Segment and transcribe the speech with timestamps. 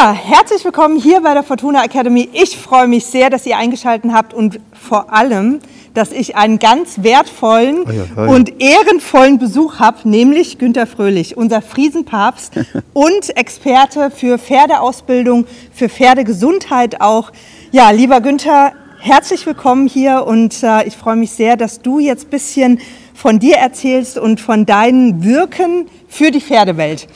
[0.00, 2.28] Ja, herzlich willkommen hier bei der Fortuna Academy.
[2.32, 5.58] Ich freue mich sehr, dass ihr eingeschaltet habt und vor allem,
[5.92, 8.26] dass ich einen ganz wertvollen Oh ja, oh ja.
[8.28, 12.60] und ehrenvollen Besuch habe, nämlich Günter Fröhlich, unser Friesenpapst
[12.92, 17.32] und Experte für Pferdeausbildung, für Pferdegesundheit auch.
[17.72, 22.26] Ja, lieber Günther, herzlich willkommen hier und äh, ich freue mich sehr, dass du jetzt
[22.26, 22.80] ein bisschen
[23.14, 27.08] von dir erzählst und von deinen Wirken für die Pferdewelt.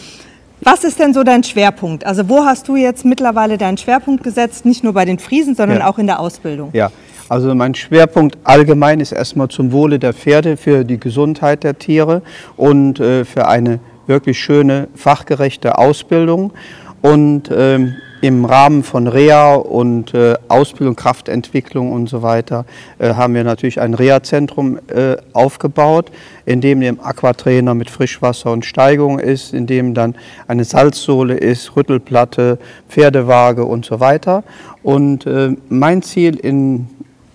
[0.64, 2.06] Was ist denn so dein Schwerpunkt?
[2.06, 5.78] Also wo hast du jetzt mittlerweile deinen Schwerpunkt gesetzt, nicht nur bei den Friesen, sondern
[5.78, 5.88] Ja.
[5.88, 6.70] auch in der Ausbildung?
[6.72, 6.92] Ja,
[7.28, 12.22] also mein Schwerpunkt allgemein ist erstmal zum Wohle der Pferde, für die Gesundheit der Tiere
[12.56, 16.52] und äh, für eine wirklich schöne, fachgerechte Ausbildung.
[17.00, 22.64] Und ähm, im Rahmen von Reha und äh, Ausbildung, Kraftentwicklung und so weiter
[22.98, 26.12] äh, haben wir natürlich ein Reha-Zentrum äh, aufgebaut,
[26.46, 30.14] in dem der Aquatrainer mit Frischwasser und Steigung ist, in dem dann
[30.46, 34.44] eine Salzsohle ist, Rüttelplatte, Pferdewaage und so weiter.
[34.84, 36.86] Und äh, mein Ziel in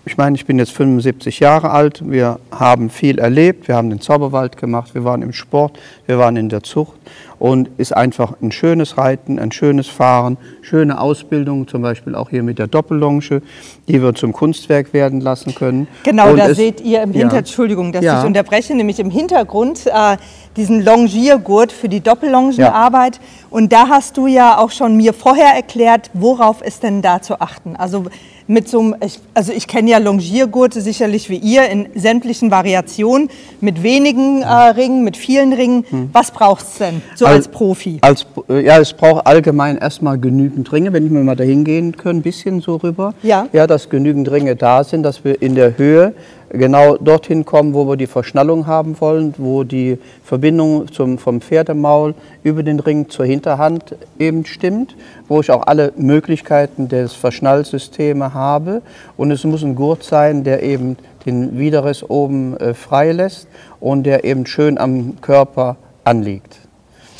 [0.07, 3.99] ich meine, ich bin jetzt 75 Jahre alt, wir haben viel erlebt, wir haben den
[4.01, 6.97] Zauberwald gemacht, wir waren im Sport, wir waren in der Zucht
[7.39, 12.41] und ist einfach ein schönes Reiten, ein schönes Fahren, schöne Ausbildung, zum Beispiel auch hier
[12.41, 13.41] mit der Doppellonge,
[13.87, 15.87] die wir zum Kunstwerk werden lassen können.
[16.03, 17.19] Genau, Und da es- seht ihr im Ja.
[17.19, 18.21] Hintergrund, Entschuldigung, dass Ja.
[18.21, 20.17] ich unterbreche, nämlich im Hintergrund äh,
[20.55, 23.19] diesen Longiergurt für die Doppellongenarbeit.
[23.49, 27.39] Und da hast du ja auch schon mir vorher erklärt, worauf ist denn da zu
[27.41, 27.75] achten?
[27.75, 28.05] Also
[28.47, 33.29] mit so einem, ich, also ich kenne ja Longiergurte sicherlich wie ihr in sämtlichen Variationen,
[33.61, 35.85] mit wenigen äh, Ringen, mit vielen Ringen.
[36.13, 37.97] Was braucht es denn so Al- als Profi?
[38.01, 41.95] Als, äh, ja, es braucht allgemein erstmal genügend Ringe, wenn ich mir mal dahin gehen
[41.97, 43.13] können, ein bisschen so rüber.
[43.23, 43.47] Ja.
[43.53, 46.13] Ja, dass genügend Ringe da sind, dass wir in der Höhe
[46.49, 52.15] genau dorthin kommen, wo wir die Verschnallung haben wollen, wo die Verbindung zum, vom Pferdemaul
[52.43, 54.95] über den Ring zur Hinterhand eben stimmt,
[55.27, 58.81] wo ich auch alle Möglichkeiten des Verschnallsystems habe.
[59.17, 63.47] Und es muss ein Gurt sein, der eben den Widerriss oben äh, frei lässt
[63.79, 66.66] und der eben schön am Körper anliegt.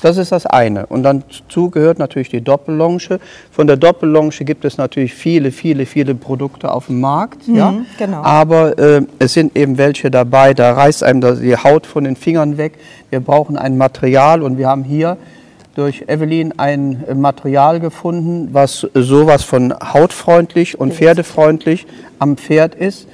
[0.02, 0.86] Das ist das eine.
[0.86, 3.20] Und dann dazu gehört natürlich die Doppellonge.
[3.52, 7.48] Von der Doppellonge gibt es natürlich viele, viele, viele Produkte auf dem Markt.
[7.48, 7.74] ja?
[7.98, 8.22] genau.
[8.24, 12.58] Aber äh, es sind eben welche dabei, da reißt einem die Haut von den Fingern
[12.58, 12.74] weg.
[13.10, 15.18] Wir brauchen ein Material und wir haben hier
[15.76, 21.86] durch Evelyn ein äh, Material gefunden, was sowas von hautfreundlich und pferdefreundlich
[22.20, 23.08] am Pferd ist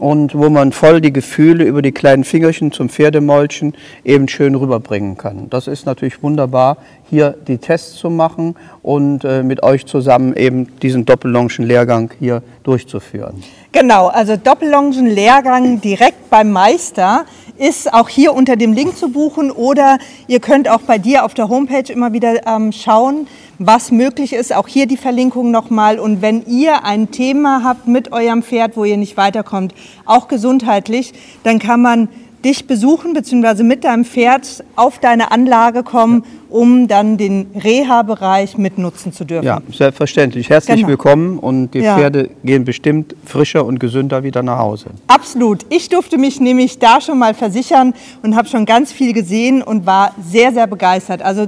[0.00, 5.18] und wo man voll die Gefühle über die kleinen Fingerchen zum Pferdemäulchen eben schön rüberbringen
[5.18, 5.50] kann.
[5.50, 6.78] Das ist natürlich wunderbar,
[7.10, 13.42] hier die Tests zu machen und äh, mit euch zusammen eben diesen Doppellongen-Lehrgang hier durchzuführen.
[13.72, 17.26] Genau, also Doppellongen-Lehrgang direkt beim Meister
[17.60, 21.34] ist auch hier unter dem Link zu buchen oder ihr könnt auch bei dir auf
[21.34, 23.28] der Homepage immer wieder ähm, schauen,
[23.58, 24.54] was möglich ist.
[24.54, 25.98] Auch hier die Verlinkung nochmal.
[25.98, 29.74] Und wenn ihr ein Thema habt mit eurem Pferd, wo ihr nicht weiterkommt,
[30.06, 31.12] auch gesundheitlich,
[31.44, 32.08] dann kann man
[32.44, 33.62] dich besuchen bzw.
[33.64, 39.44] mit deinem Pferd auf deine Anlage kommen, um dann den Reha-Bereich mitnutzen zu dürfen.
[39.44, 40.48] Ja, selbstverständlich.
[40.48, 40.88] Herzlich Genau.
[40.88, 41.96] willkommen und die Ja.
[41.98, 44.86] Pferde gehen bestimmt frischer und gesünder wieder nach Hause.
[45.06, 45.66] Absolut.
[45.68, 47.92] Ich durfte mich nämlich da schon mal versichern
[48.22, 51.20] und habe schon ganz viel gesehen und war sehr, sehr begeistert.
[51.20, 51.46] Also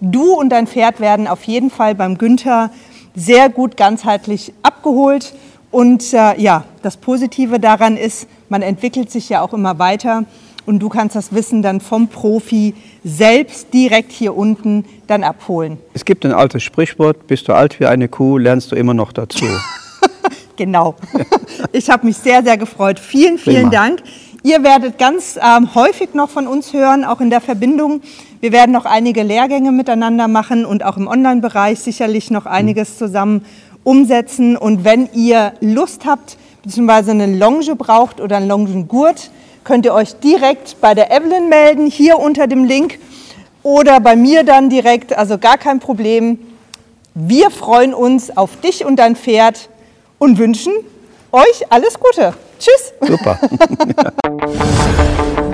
[0.00, 2.70] du und dein Pferd werden auf jeden Fall beim Günther
[3.14, 5.34] sehr gut ganzheitlich abgeholt.
[5.72, 10.24] Und äh, ja, das Positive daran ist, man entwickelt sich ja auch immer weiter
[10.66, 15.78] und du kannst das Wissen dann vom Profi selbst direkt hier unten dann abholen.
[15.94, 19.12] Es gibt ein altes Sprichwort, bist du alt wie eine Kuh, lernst du immer noch
[19.12, 19.44] dazu.
[20.54, 20.94] Genau.
[21.72, 23.00] Ich habe mich sehr, sehr gefreut.
[23.00, 23.70] Vielen, vielen Prima.
[23.70, 24.02] Dank.
[24.44, 28.02] Ihr werdet ganz ähm, häufig noch von uns hören, auch in der Verbindung.
[28.40, 33.46] Wir werden noch einige Lehrgänge miteinander machen und auch im Online-Bereich sicherlich noch einiges zusammen
[33.84, 34.56] umsetzen.
[34.56, 39.30] Und wenn ihr Lust habt, beziehungsweise eine Longe braucht oder einen Longengurt,
[39.64, 42.98] könnt ihr euch direkt bei der Evelyn melden, hier unter dem Link.
[43.62, 46.38] Oder bei mir dann direkt, also gar kein Problem.
[47.14, 49.68] Wir freuen uns auf dich und dein Pferd
[50.18, 50.72] und wünschen
[51.30, 52.34] euch alles Gute.
[52.58, 52.92] Tschüss.
[53.00, 53.38] Super.